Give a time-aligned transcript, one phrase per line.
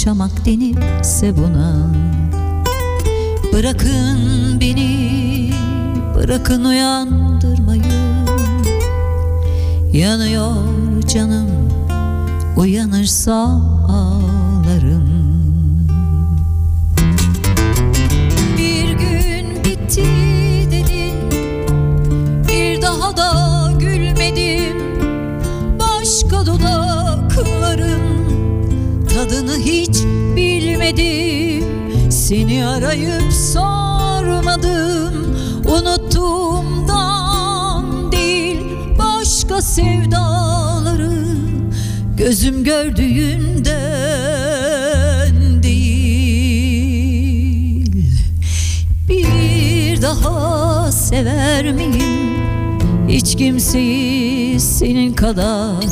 [0.00, 1.90] Yaşamak denirse buna.
[3.52, 5.50] Bırakın beni
[6.14, 7.82] Bırakın uyandırmayı.
[9.92, 10.54] Yanıyor
[11.08, 11.46] canım
[12.56, 13.32] Uyanırsa.
[13.88, 14.39] ağlarım
[30.96, 35.36] bilmedim Seni arayıp sormadım.
[35.64, 38.60] Unuttuğumdan değil
[38.98, 41.26] Başka sevdaları
[42.16, 43.72] Gözüm gördüğünden
[45.62, 46.84] değil.
[49.08, 52.30] Bir daha sever miyim?
[53.08, 55.84] Hiç kimseyi senin kadar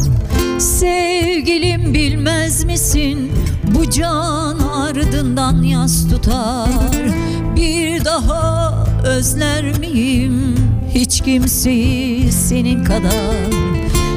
[0.58, 3.30] Sevgilim bilmez misin
[3.74, 6.68] Bu can ardından yas tutar.
[7.56, 10.54] Bir daha özler miyim?
[10.94, 13.52] Hiç kimseyi senin kadar.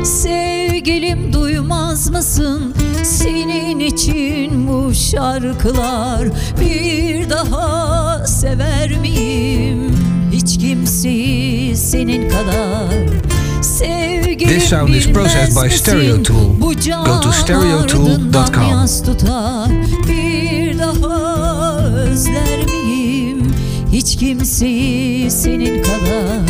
[0.03, 2.73] Sevgilim duymaz mısın?
[3.03, 6.27] Senin için bu şarkılar.
[6.61, 9.95] Bir daha sever miyim?
[10.31, 13.30] Hiç kimseyi senin kadar
[13.61, 16.17] This sound is processed by Stereo?
[16.23, 16.53] Tool.
[16.57, 18.35] Go to stereotool.com.
[18.35, 19.69] ardından yas tutar
[20.07, 23.53] Bir daha özler miyim
[23.91, 26.41] Hiç kimseyi senin kadar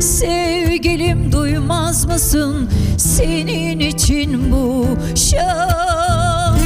[0.00, 6.58] Sevgilim duymaz mısın Senin için bu şarkılar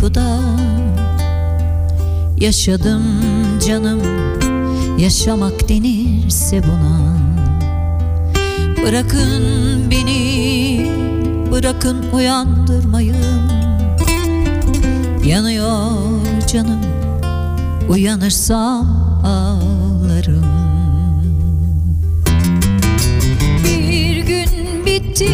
[0.00, 0.40] uykuda
[2.38, 3.02] Yaşadım
[3.66, 4.00] canım.
[4.98, 7.16] Yaşamak denirse buna
[8.86, 9.44] Bırakın
[9.90, 10.86] beni
[11.52, 13.16] Bırakın uyandırmayın
[15.24, 15.90] Yanıyor
[16.52, 16.80] canım
[17.88, 18.86] Uyanırsam
[19.24, 20.44] ağlarım.
[23.64, 25.28] Bir gün bitti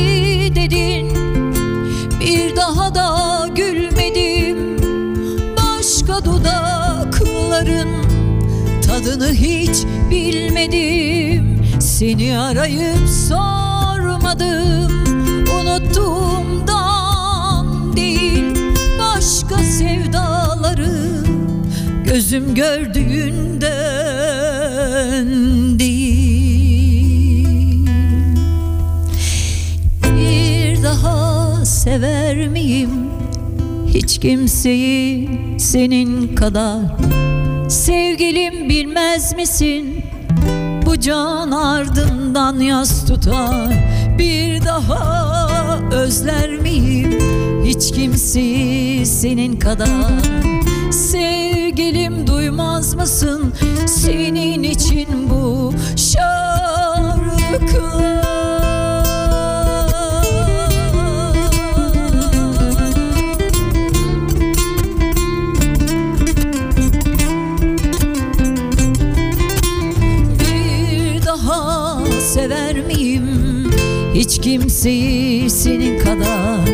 [0.54, 1.10] dedin
[2.20, 4.35] Bir daha da gülmedim
[6.24, 7.88] Dudakların
[8.86, 9.76] Tadını hiç
[10.10, 11.62] bilmedim.
[11.80, 14.92] Seni arayıp sormadım
[15.60, 16.86] Unuttuğumdan
[17.96, 18.56] değil.
[18.98, 21.16] Başka sevdaları
[22.06, 23.68] Gözüm gördüğünden
[25.78, 27.46] değil.
[30.04, 32.90] Bir daha sever miyim?
[33.86, 36.80] Hiç kimseyi senin kadar.
[37.68, 40.04] Sevgilim bilmez misin?
[40.86, 43.72] Bu can ardından yas tutar.
[44.18, 47.18] Bir daha özler miyim?
[47.64, 50.22] Hiç kimseyi senin kadar.
[50.90, 53.52] Sevgilim duymaz mısın?
[53.86, 56.55] Senin için bu şarkılar
[74.16, 76.66] Hiç kimseyi senin kadar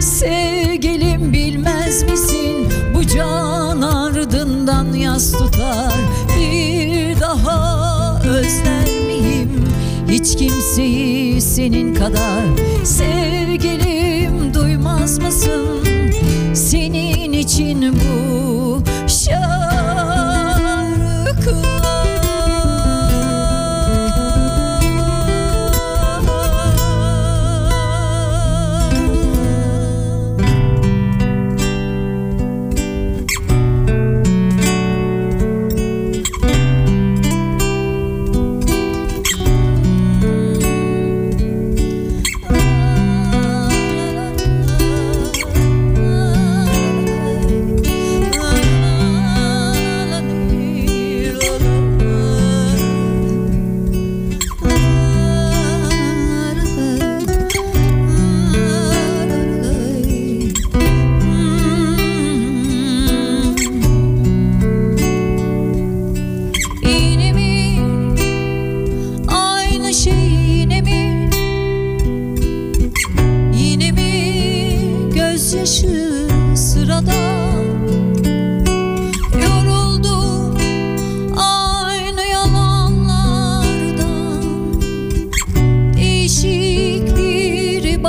[0.00, 2.68] Sevgilim bilmez misin?
[2.94, 5.94] Bu can ardından yas tutar.
[6.38, 9.64] Bir daha özler miyim?
[10.08, 12.44] Hiç kimseyi senin kadar
[12.84, 15.84] Sevgilim duymaz mısın?
[16.54, 20.18] Senin için bu şarkılar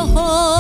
[0.01, 0.59] Oh.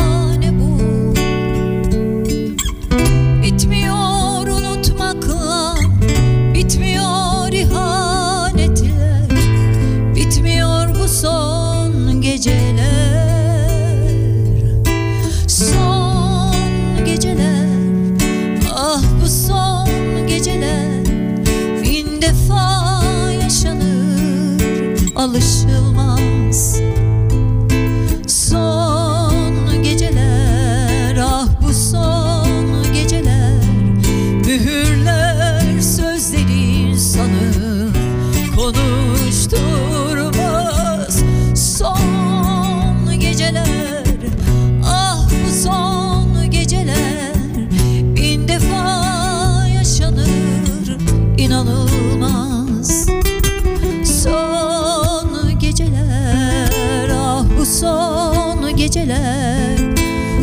[58.89, 59.77] geceler.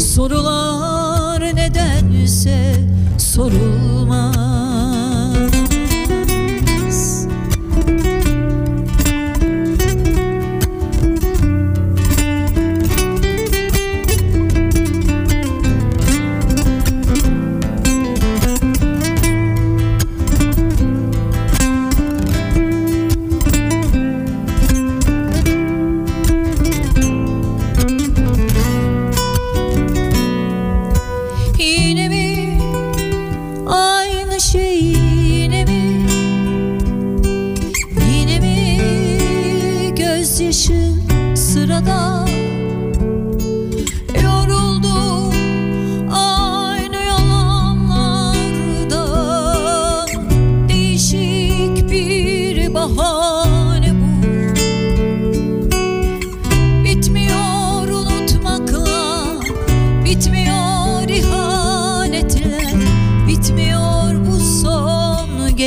[0.01, 2.75] Sorular nedense
[3.19, 4.76] sorulmaz.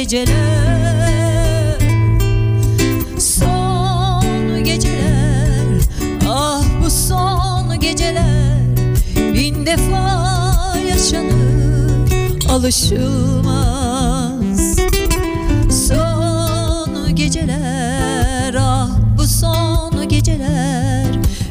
[0.10, 1.78] geceler.
[3.20, 5.82] Son geceler
[6.28, 8.60] Ah bu son geceler.
[9.16, 13.60] Bin defa yaşanır Alışılmaz.
[15.88, 21.06] Son geceler Ah bu son geceler.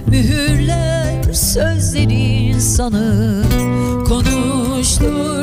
[0.07, 3.47] Mühürler sözlerin sanır
[4.09, 5.38] Konuştur.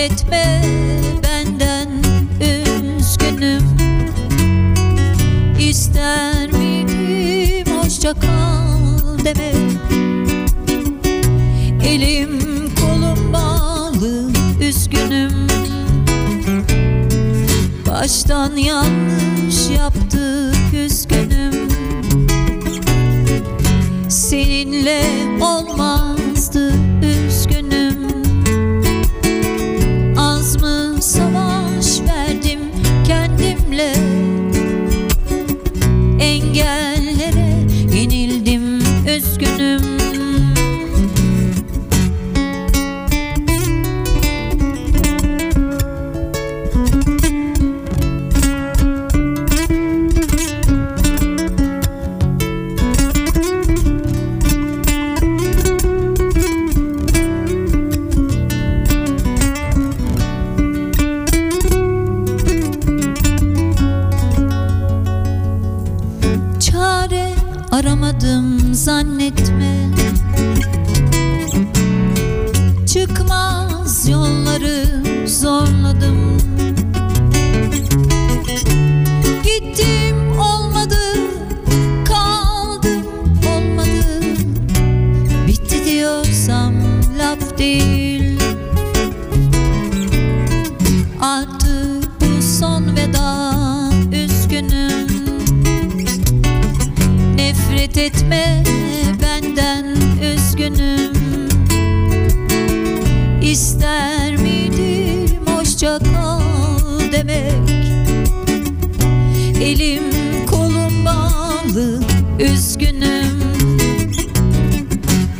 [0.00, 0.62] etme
[1.22, 1.88] benden
[2.40, 3.62] üzgünüm.
[5.58, 9.80] İster miydim hoşça kal demek
[11.84, 12.40] Elim
[12.80, 14.30] kolum bağlı
[14.60, 15.48] üzgünüm.
[17.86, 21.68] Baştan yanlış yaptık üzgünüm.
[24.08, 25.02] Seninle
[25.40, 25.69] ol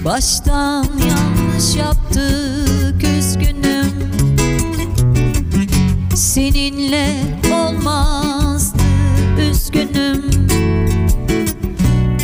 [0.05, 3.93] Baştan yanlış yaptık üzgünüm.
[6.15, 7.09] Seninle
[7.53, 8.79] olmazdı
[9.51, 10.25] üzgünüm.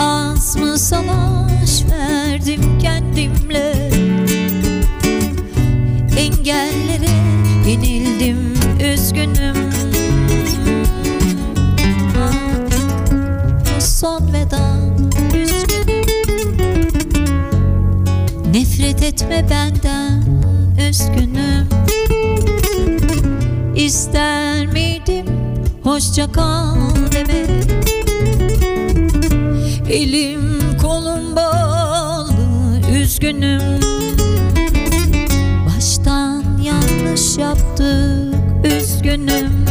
[0.00, 3.90] Az mı savaş verdim kendimle?
[6.18, 7.10] Engellere
[7.68, 8.54] yenildim
[8.92, 9.85] üzgünüm.
[18.86, 20.22] Nefret etme benden
[20.88, 21.68] üzgünüm.
[23.76, 25.26] İster miydim
[25.82, 26.76] hoşça kal
[27.12, 27.46] deme?
[29.90, 33.80] Elim kolum bağlı üzgünüm.
[35.66, 39.64] Baştan yanlış yaptık üzgünüm.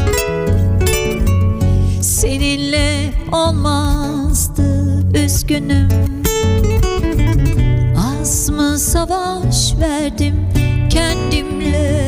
[2.01, 6.24] Seninle olmazdı üzgünüm
[8.95, 10.35] savaş verdim
[10.89, 12.05] kendimle.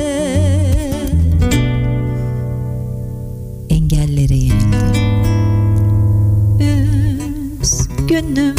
[3.70, 4.88] Engellere yenildim.
[7.62, 8.57] Üzgünüm.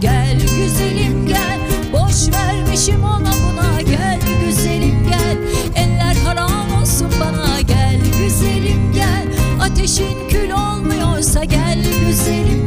[0.00, 1.58] Gel güzelim gel.
[1.92, 5.36] Boş vermişim ona buna gel güzelim gel.
[5.74, 9.26] Eller haram olsun bana gel güzelim gel.
[9.60, 12.57] Ateşin kül olmuyorsa gel güzelim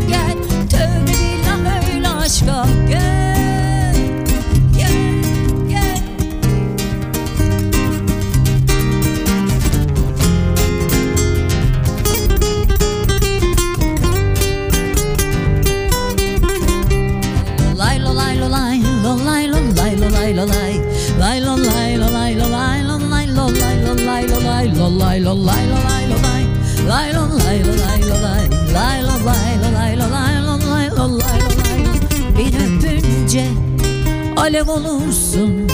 [34.51, 35.67] alev olursun.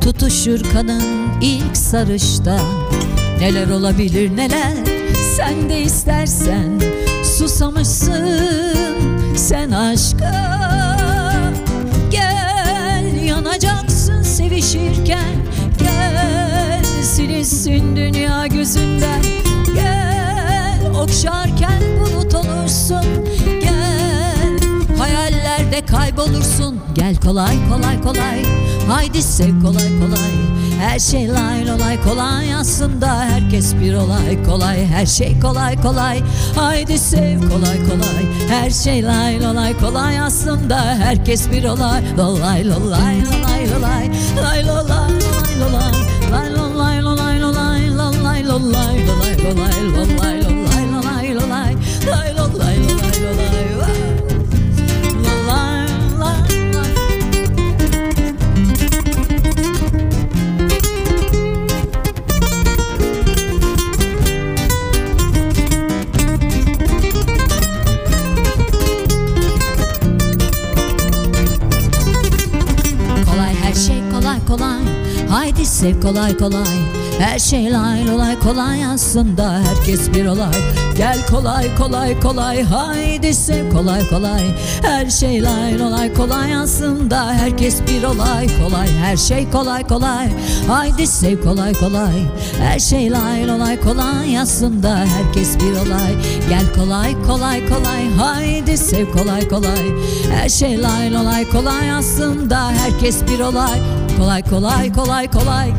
[0.00, 1.02] Tutuşur kanın
[1.40, 2.60] ilk sarışta.
[3.40, 4.72] Neler olabilir neler?
[5.36, 6.80] Sen de istersen
[7.38, 8.94] Susamışsın.
[9.36, 10.58] Sen aşka
[12.10, 15.34] Gel yanacaksın sevişirken.
[15.78, 19.22] Gel silinsin dünya gözünden.
[19.74, 23.04] Gel okşarken bulut olursun.
[23.62, 24.58] Gel
[24.98, 28.42] hayallerde kaybolursun Gel kolay kolay kolay.
[28.88, 30.34] Haydi sev kolay kolay.
[30.80, 33.24] Her şey lay lolay kolay Aslında.
[33.24, 34.86] Herkes bir olay kolay.
[34.86, 36.22] Her şey kolay kolay.
[36.56, 38.24] Haydi sev kolay kolay.
[38.48, 40.78] Her şey lay lolay kolay Aslında.
[40.78, 42.02] Herkes bir olay.
[42.18, 44.10] Lolay lolay lolay lolay.
[44.42, 45.92] Lay lolay lolay lolay.
[46.32, 47.88] Lay lolay lolay Lolay.
[47.88, 49.87] Lolay lolay lolay Lolay
[75.30, 76.78] Haydi sev kolay kolay.
[77.18, 79.60] Her şey lay lolay kolay aslında.
[79.60, 80.54] Herkes bir olay.
[80.96, 82.62] Gel kolay kolay kolay.
[82.62, 84.42] Haydi sev kolay kolay.
[84.82, 87.32] Her şey lay lolay kolay aslında.
[87.32, 88.46] Herkes bir olay.
[88.62, 90.28] Kolay Her şey kolay kolay.
[90.68, 92.22] Haydi sev kolay kolay.
[92.58, 94.96] Her şey lay lolay kolay aslında.
[94.96, 96.14] Herkes bir olay.
[96.48, 98.10] Gel kolay kolay kolay.
[98.18, 99.92] Haydi sev kolay kolay.
[100.32, 102.70] Her şey lay lolay kolay aslında.
[102.70, 103.80] Herkes bir olay
[104.18, 105.72] Kolay kolay kolay kolay.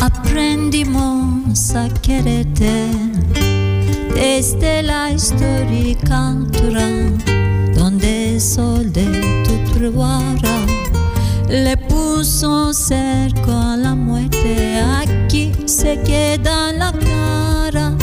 [0.00, 3.53] Aprendimos a quererte
[4.14, 6.88] desde la histórica altura
[7.74, 10.56] donde el sol de tu truara
[11.48, 14.80] le puso cerco a la muerte.
[14.80, 17.96] Aquí se queda la cara,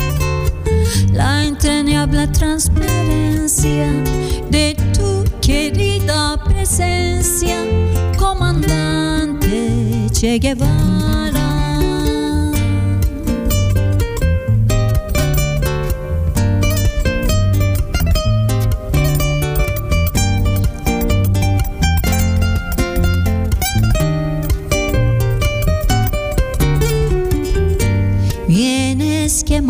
[1.14, 3.88] la entrañable transparencia
[4.50, 7.58] de tu querida presencia,
[8.18, 11.71] comandante Che Guevara.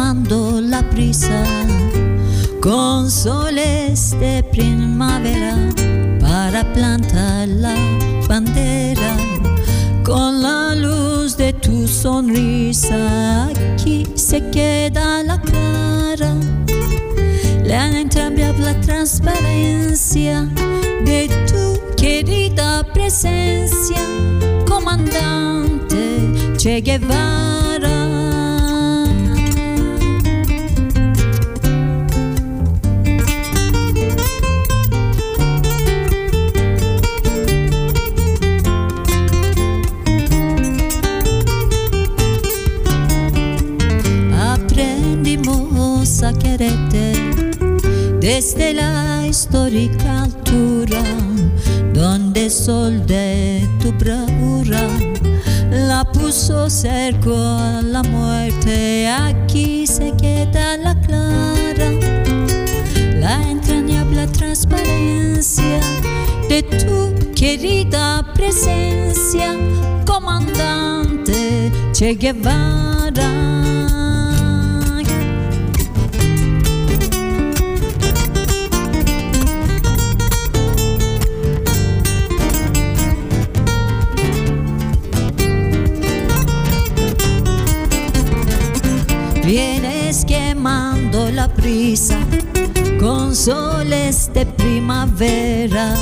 [0.02, 1.44] Quemando la brisa
[2.60, 5.56] con soles de primavera
[6.20, 7.76] para plantar la
[8.28, 9.16] bandera
[10.04, 13.46] con la luz de tu sonrisa.
[13.46, 16.34] Aquí se queda la cara,
[17.64, 20.50] la entrañable transparencia
[21.06, 24.02] de tu querida presencia,
[24.66, 28.21] comandante Che Guevara.
[48.42, 51.04] desde la histórica altura,
[51.94, 54.82] donde el sol de tu bravura
[55.70, 59.08] la puso cerca a la muerte.
[59.08, 61.92] Aquí se queda la clara,
[63.20, 65.80] la entrañable transparencia
[66.50, 69.56] de tu querida presencia,
[70.08, 73.81] comandante Che Guevara.
[91.56, 92.20] Prisa
[93.00, 95.96] con soles de primavera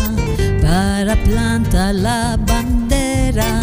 [0.61, 3.59] para plantar la bandera.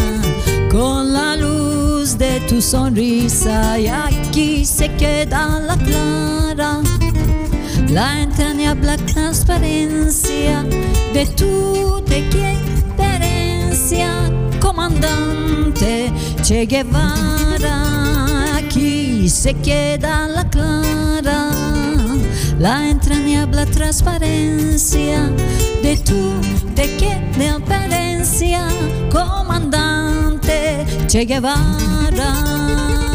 [0.71, 6.81] Con la luz de tu sonrisa y aquí se queda la clara
[7.89, 10.63] la entrañable transparencia
[11.13, 14.09] de tu deferencia
[14.59, 16.11] comandante
[16.43, 18.46] Che Guevara
[18.77, 21.49] aquí se queda la clara
[22.59, 25.31] la entrañable transparencia
[25.81, 26.33] de tu
[27.37, 28.67] deferencia
[29.11, 33.06] comandante Che Guevara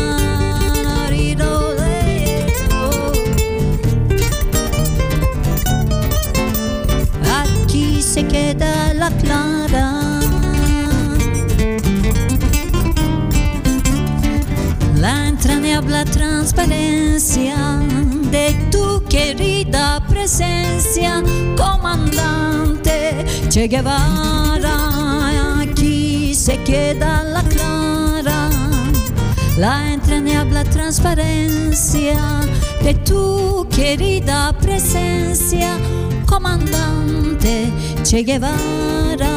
[16.52, 17.56] transparencia
[18.30, 21.22] de tu querida presencia,
[21.56, 25.60] comandante Che Guevara.
[25.62, 28.50] Aquí se queda la clara,
[29.56, 32.18] la entrañable transparencia
[32.82, 35.78] de tu querida presencia,
[36.26, 37.72] comandante
[38.04, 39.32] Che Guevara.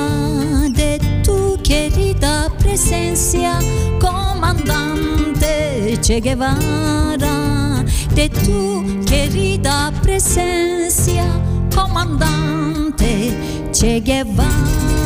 [0.69, 2.14] De tu querida
[2.58, 3.60] presencia,
[4.00, 11.26] comandante Che Guevara, de tu querida presencia,
[11.74, 13.34] comandante
[13.71, 15.05] Che Guevara.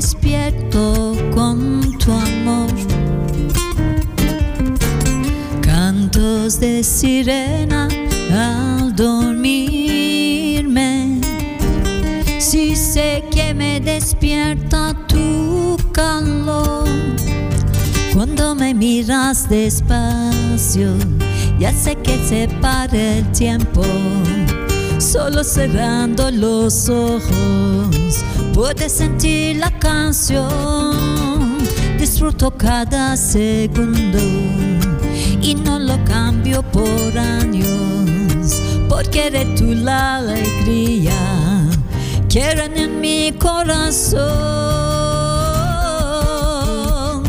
[0.00, 2.70] Despierto con tu amor.
[5.60, 7.88] Cantos de sirena
[8.30, 9.60] al dormirme.
[12.38, 16.86] Si sé que me despierta tu calor.
[18.14, 20.94] Cuando me miras despacio,
[21.58, 23.82] ya sé que se para el tiempo.
[25.00, 27.97] Solo cerrando los ojos,
[28.58, 31.58] puedes sentir la canción.
[31.96, 34.18] Disfruto cada segundo
[35.40, 41.14] y no lo cambio por años, porque eres tú la alegría
[42.28, 44.18] que reina en mi corazón.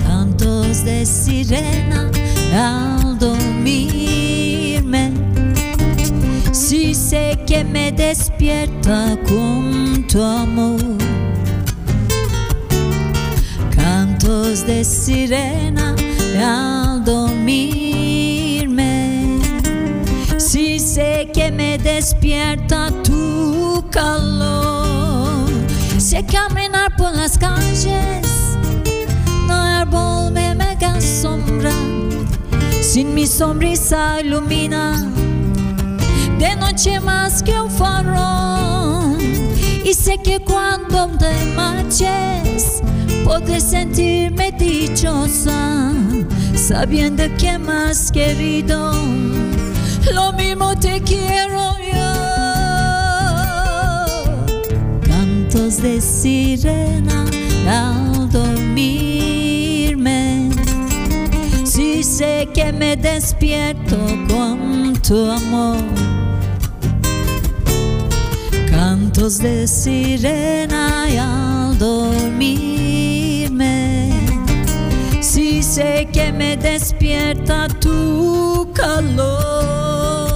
[0.07, 2.09] Cantos de sirena
[2.55, 5.11] al dormirme.
[6.51, 11.18] Si sé que me despierta con tu amor.
[14.29, 15.95] De sirena
[16.39, 17.79] al dormirme.
[20.37, 25.49] Si sé que me despierta tu calor.
[25.97, 28.55] Sé caminar por las calles,
[29.47, 31.73] no árbol me mega sombra.
[32.81, 35.11] Sin mi sonrisa ilumina
[36.37, 39.17] de noche más que un farol.
[39.83, 42.83] Y sé que cuando te marches
[43.23, 45.93] podré sentirme dichosa,
[46.55, 48.93] sabiendo que más querido,
[50.13, 52.13] lo mismo te quiero yo.
[55.01, 57.25] Cantos de sirena
[57.67, 59.59] al dormirme.
[61.63, 65.77] Si sé que me despierto con tu amor.
[68.69, 73.08] Cantos de sirena y al dormirme.
[75.79, 80.28] Sé que me despierta tu calor.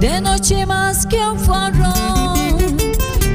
[0.00, 2.56] De noche más que un farol.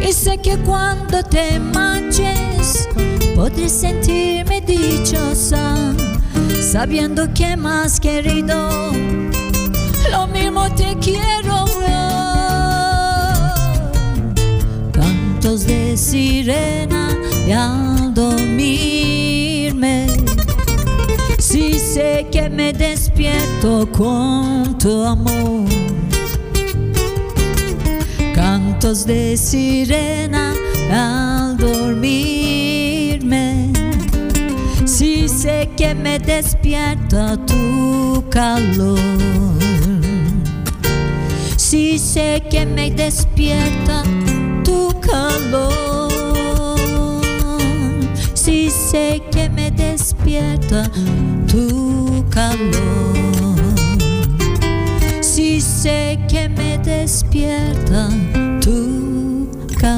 [0.01, 2.89] Y sé que cuando te marches
[3.36, 5.93] podré sentirme dichosa,
[6.60, 8.91] sabiendo que más querido,
[10.12, 11.65] lo mismo te quiero.
[14.91, 17.10] Cantos de sirena
[17.47, 20.08] y al dormirme,
[21.38, 25.65] si sé que me despierto con tu amor.
[28.83, 30.53] De sirena
[30.91, 32.63] al dormirme,
[34.85, 38.99] si sé que me despierta tu calor.
[41.57, 44.03] Si sé que me despierta
[44.63, 46.11] tu calor.
[48.35, 50.91] Si sé que me despierta
[51.47, 53.55] tu calor.
[55.21, 58.09] Si sé que me despierta
[59.85, 59.91] Yo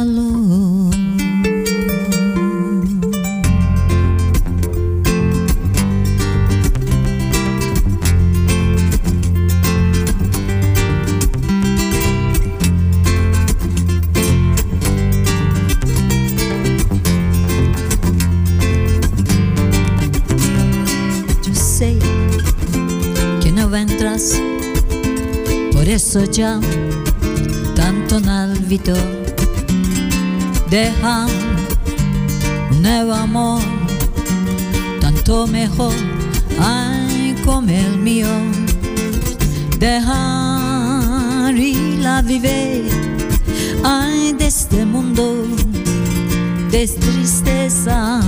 [21.56, 21.98] sé
[23.42, 24.34] que no vendrás,
[25.72, 26.60] por eso ya
[27.74, 29.27] tanto no.
[30.70, 31.28] Deja
[32.72, 33.62] un nuevo amor,
[35.00, 35.94] tanto mejor,
[36.60, 38.28] ay, como el mío.
[39.80, 42.84] Dejar y la vive,
[43.84, 45.46] ay, de este mundo,
[46.72, 48.22] de tristeza,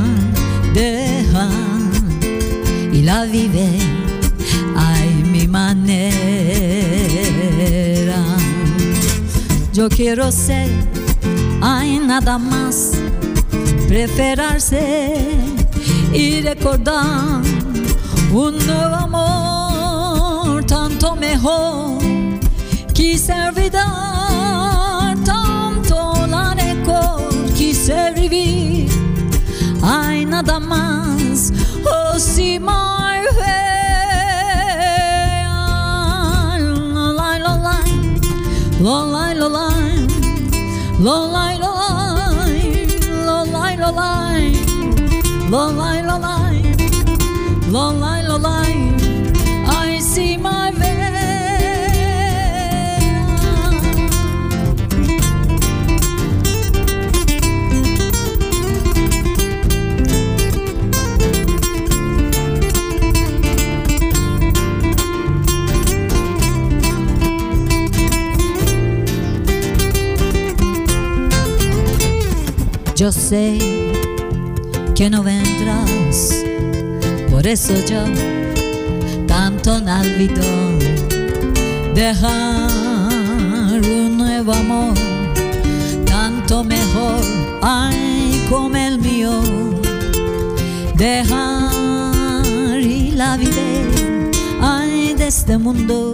[0.74, 1.50] deja
[2.94, 3.80] y la vive
[4.76, 6.10] ay mi manera.
[9.74, 10.70] Yo quiero ser
[11.62, 12.92] ay nada más
[13.88, 15.38] preferarse
[16.14, 17.42] y recordar
[18.32, 22.00] un nuevo amor tanto mejor
[22.94, 28.90] quise olvidar tanto la record quise vivir
[29.82, 31.54] Ay, nada más,
[31.86, 32.68] oh sí, my
[33.38, 33.70] way.
[38.82, 39.79] Lo lai, lo lai,
[41.00, 41.72] lo lie, lo
[42.46, 42.86] lie,
[43.26, 45.99] lo lie, lo lie, lo lie.
[73.00, 73.58] Yo sé
[74.94, 76.44] que no vendrás,
[77.32, 78.04] por eso yo
[79.26, 80.44] tanto no olvido
[81.96, 84.96] dejar un nuevo amor,
[86.06, 87.22] tanto mejor,
[87.62, 89.40] ay, como el mío,
[90.98, 93.62] dejar y la vida,
[94.60, 96.14] ay, de este mundo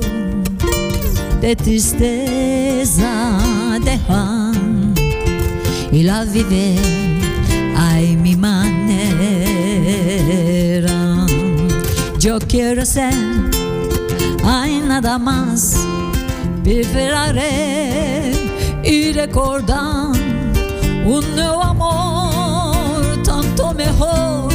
[1.41, 3.39] de tristeza,
[3.83, 4.74] dejar
[6.05, 6.75] la vive
[7.75, 8.55] ay mi manera.
[12.19, 13.13] Yo quiero ser
[14.43, 15.75] ay nada más
[16.63, 18.33] viviré
[18.83, 20.11] y recordar
[21.05, 24.53] un nuevo amor tanto mejor.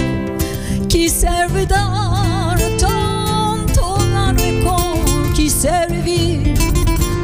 [0.89, 6.55] Quise olvidar tanto la record quise vivir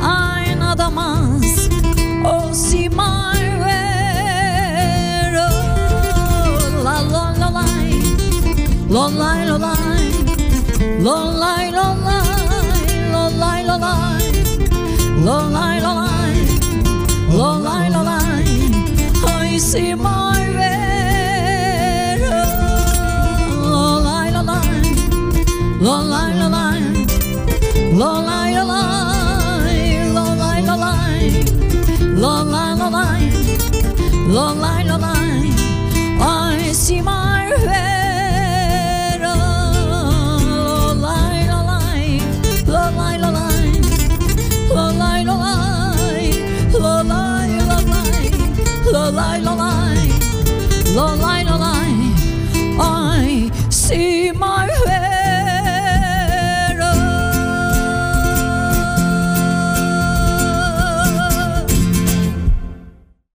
[0.02, 1.68] ay nada más
[2.24, 3.35] oh si my
[34.36, 34.75] lonely